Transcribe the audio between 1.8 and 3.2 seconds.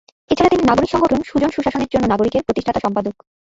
জন্য নাগরিক’-এর প্রতিষ্ঠাতা সম্পাদক।